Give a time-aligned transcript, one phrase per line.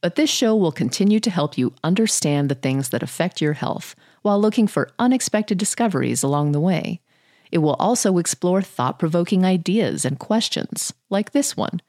[0.00, 3.94] But this show will continue to help you understand the things that affect your health
[4.22, 7.00] while looking for unexpected discoveries along the way.
[7.52, 11.82] It will also explore thought provoking ideas and questions, like this one.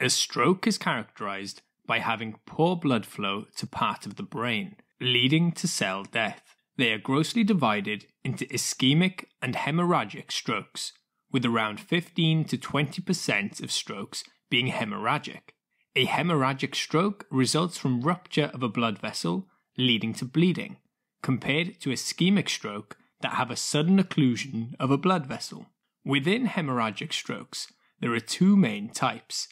[0.00, 5.52] A stroke is characterized by having poor blood flow to part of the brain, leading
[5.52, 6.42] to cell death.
[6.76, 10.92] They are grossly divided into ischemic and hemorrhagic strokes,
[11.30, 15.50] with around 15 to 20% of strokes being hemorrhagic.
[15.94, 20.78] A hemorrhagic stroke results from rupture of a blood vessel leading to bleeding,
[21.22, 25.66] compared to ischemic stroke that have a sudden occlusion of a blood vessel.
[26.02, 29.48] Within hemorrhagic strokes, there are two main types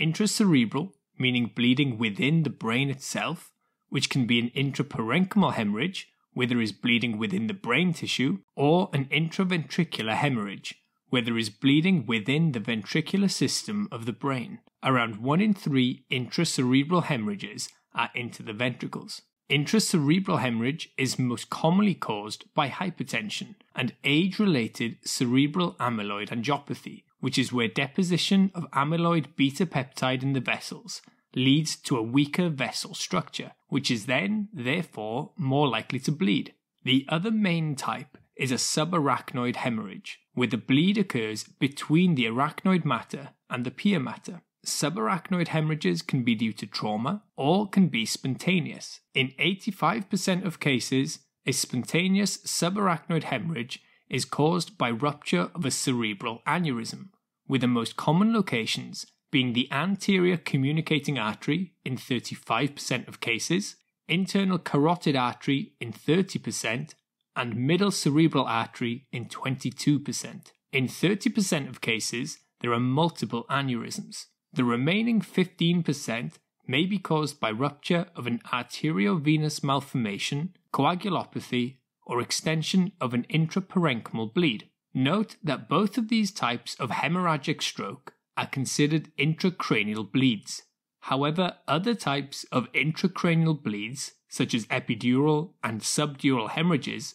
[0.00, 3.50] intracerebral, meaning bleeding within the brain itself,
[3.88, 8.88] which can be an intraparenchymal hemorrhage, where there is bleeding within the brain tissue, or
[8.92, 10.81] an intraventricular hemorrhage,
[11.12, 14.60] where there is bleeding within the ventricular system of the brain.
[14.82, 19.20] Around 1 in 3 intracerebral hemorrhages are into the ventricles.
[19.50, 27.36] Intracerebral hemorrhage is most commonly caused by hypertension and age related cerebral amyloid angiopathy, which
[27.36, 31.02] is where deposition of amyloid beta peptide in the vessels
[31.34, 36.54] leads to a weaker vessel structure, which is then, therefore, more likely to bleed.
[36.84, 42.84] The other main type is a subarachnoid hemorrhage, where the bleed occurs between the arachnoid
[42.84, 44.42] mater and the pia mater.
[44.64, 49.00] Subarachnoid hemorrhages can be due to trauma or can be spontaneous.
[49.14, 56.42] In 85% of cases, a spontaneous subarachnoid hemorrhage is caused by rupture of a cerebral
[56.46, 57.08] aneurysm,
[57.48, 64.58] with the most common locations being the anterior communicating artery in 35% of cases, internal
[64.58, 66.92] carotid artery in 30%,
[67.34, 70.52] and middle cerebral artery in 22%.
[70.72, 74.26] In 30% of cases, there are multiple aneurysms.
[74.52, 76.34] The remaining 15%
[76.66, 84.32] may be caused by rupture of an arteriovenous malformation, coagulopathy, or extension of an intraparenchymal
[84.32, 84.68] bleed.
[84.94, 90.62] Note that both of these types of hemorrhagic stroke are considered intracranial bleeds.
[91.00, 97.14] However, other types of intracranial bleeds, such as epidural and subdural hemorrhages,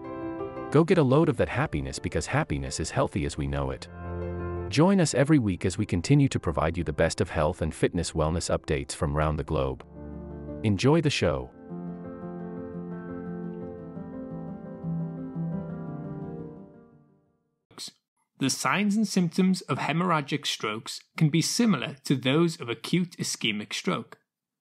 [0.71, 3.89] Go get a load of that happiness because happiness is healthy as we know it.
[4.69, 7.75] Join us every week as we continue to provide you the best of health and
[7.75, 9.85] fitness wellness updates from around the globe.
[10.63, 11.51] Enjoy the show.
[18.39, 23.73] The signs and symptoms of hemorrhagic strokes can be similar to those of acute ischemic
[23.73, 24.19] stroke.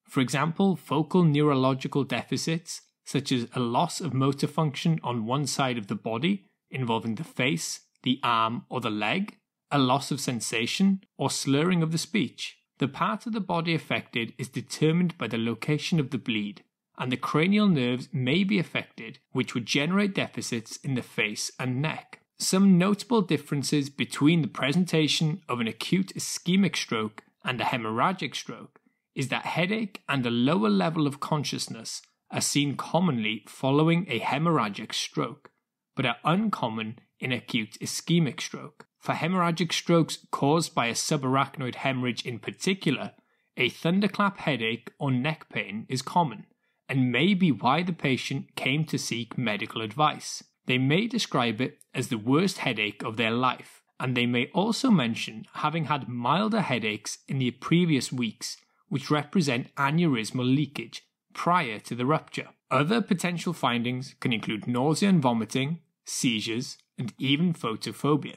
[0.09, 5.79] For example, focal neurological deficits, such as a loss of motor function on one side
[5.79, 9.37] of the body, involving the face, the arm, or the leg,
[9.71, 12.59] a loss of sensation, or slurring of the speech.
[12.79, 16.65] The part of the body affected is determined by the location of the bleed,
[16.99, 21.83] and the cranial nerves may be affected, which would generate deficits in the face and
[21.83, 22.21] neck.
[22.39, 28.81] Some notable differences between the presentation of an acute ischemic stroke and a hemorrhagic stroke
[29.15, 32.01] is that headache and a lower level of consciousness
[32.31, 35.51] are seen commonly following a hemorrhagic stroke,
[35.97, 38.87] but are uncommon in acute ischemic stroke.
[38.99, 43.13] For hemorrhagic strokes caused by a subarachnoid hemorrhage in particular,
[43.57, 46.47] a thunderclap headache or neck pain is common
[46.89, 50.43] and may be why the patient came to seek medical advice.
[50.67, 54.91] They may describe it as the worst headache of their life, and they may also
[54.91, 58.57] mention having had milder headaches in the previous weeks,
[58.89, 62.49] which represent aneurysmal leakage prior to the rupture.
[62.71, 68.37] Other potential findings can include nausea and vomiting, seizures, and even photophobia.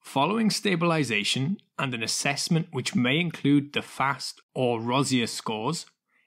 [0.00, 5.86] Following stabilization and an assessment which may include the FAST or ROSIER scores,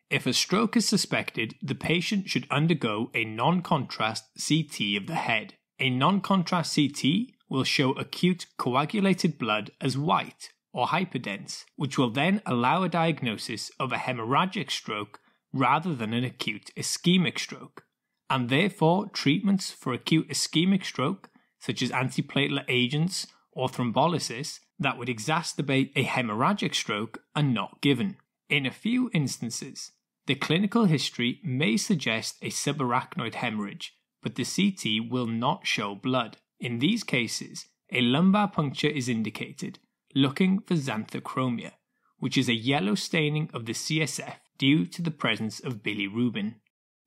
[0.10, 5.16] If a stroke is suspected, the patient should undergo a non contrast CT of the
[5.16, 5.54] head.
[5.80, 12.10] A non contrast CT will show acute coagulated blood as white or hyperdense, which will
[12.10, 15.20] then allow a diagnosis of a hemorrhagic stroke
[15.58, 17.84] rather than an acute ischemic stroke.
[18.30, 25.08] And therefore, treatments for acute ischemic stroke, such as antiplatelet agents or thrombolysis, that would
[25.08, 28.18] exacerbate a hemorrhagic stroke are not given.
[28.50, 29.92] In a few instances,
[30.28, 36.38] the clinical history may suggest a subarachnoid hemorrhage, but the CT will not show blood.
[36.60, 39.80] In these cases, a lumbar puncture is indicated,
[40.14, 41.72] looking for xanthochromia,
[42.20, 46.56] which is a yellow staining of the CSF due to the presence of bilirubin.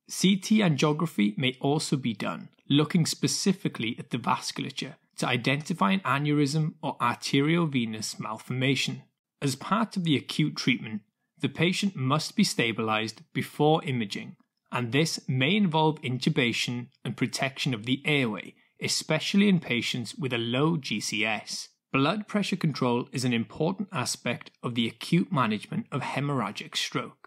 [0.07, 6.73] CT angiography may also be done, looking specifically at the vasculature to identify an aneurysm
[6.81, 9.03] or arteriovenous malformation.
[9.41, 11.01] As part of the acute treatment,
[11.39, 14.35] the patient must be stabilized before imaging,
[14.71, 20.37] and this may involve intubation and protection of the airway, especially in patients with a
[20.37, 21.67] low GCS.
[21.91, 27.20] Blood pressure control is an important aspect of the acute management of hemorrhagic stroke,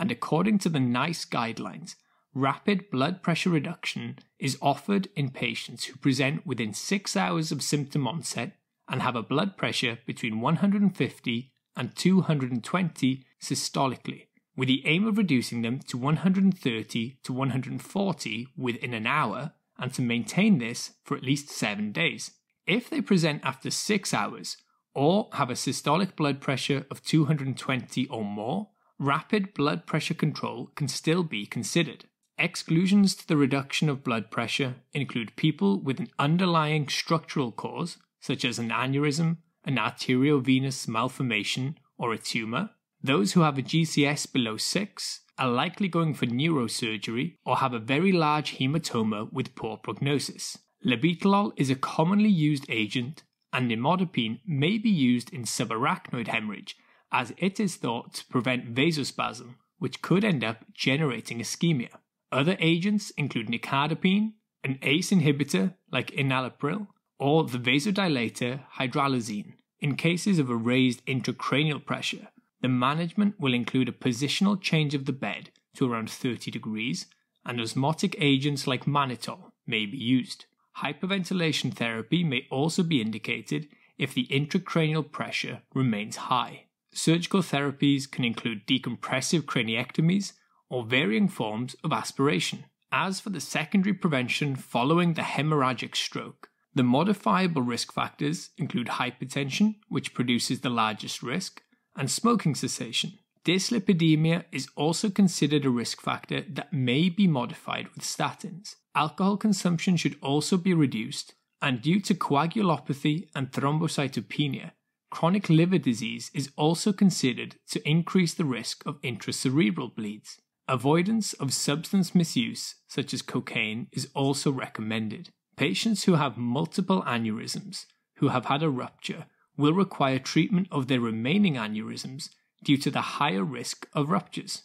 [0.00, 1.94] and according to the NICE guidelines,
[2.34, 8.08] rapid blood pressure reduction is offered in patients who present within 6 hours of symptom
[8.08, 8.56] onset
[8.88, 15.60] and have a blood pressure between 150 and 220 systolically, with the aim of reducing
[15.60, 21.50] them to 130 to 140 within an hour and to maintain this for at least
[21.50, 22.30] 7 days.
[22.66, 24.56] If they present after 6 hours
[24.94, 28.68] or have a systolic blood pressure of 220 or more,
[29.00, 32.04] rapid blood pressure control can still be considered.
[32.38, 38.44] Exclusions to the reduction of blood pressure include people with an underlying structural cause, such
[38.44, 42.70] as an aneurysm, an arteriovenous malformation, or a tumour.
[43.02, 47.78] Those who have a GCS below 6 are likely going for neurosurgery or have a
[47.78, 50.58] very large hematoma with poor prognosis.
[50.84, 53.22] Labetalol is a commonly used agent,
[53.52, 56.76] and nimodipine may be used in subarachnoid hemorrhage,
[57.12, 61.88] as it is thought to prevent vasospasm, which could end up generating ischemia.
[62.30, 66.86] Other agents include nicardipine, an ACE inhibitor like enalapril,
[67.18, 69.54] or the vasodilator hydralazine.
[69.80, 72.28] In cases of a raised intracranial pressure,
[72.60, 77.06] the management will include a positional change of the bed to around 30 degrees,
[77.44, 80.44] and osmotic agents like mannitol may be used.
[80.78, 83.68] Hyperventilation therapy may also be indicated
[83.98, 86.64] if the intracranial pressure remains high.
[86.92, 90.32] Surgical therapies can include decompressive craniectomies
[90.68, 92.64] or varying forms of aspiration.
[92.92, 99.76] As for the secondary prevention following the hemorrhagic stroke, the modifiable risk factors include hypertension,
[99.88, 101.62] which produces the largest risk,
[101.96, 103.18] and smoking cessation.
[103.44, 108.76] Dyslipidemia is also considered a risk factor that may be modified with statins.
[108.94, 114.72] Alcohol consumption should also be reduced, and due to coagulopathy and thrombocytopenia,
[115.10, 120.38] chronic liver disease is also considered to increase the risk of intracerebral bleeds.
[120.68, 125.30] Avoidance of substance misuse, such as cocaine, is also recommended.
[125.56, 127.86] Patients who have multiple aneurysms,
[128.16, 129.26] who have had a rupture,
[129.56, 132.30] will require treatment of their remaining aneurysms
[132.62, 134.62] due to the higher risk of ruptures.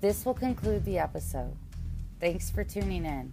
[0.00, 1.56] This will conclude the episode.
[2.18, 3.32] Thanks for tuning in.